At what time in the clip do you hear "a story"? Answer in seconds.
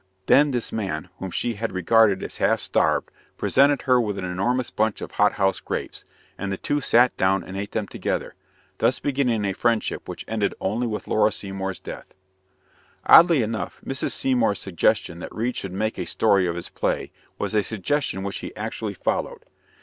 15.99-16.47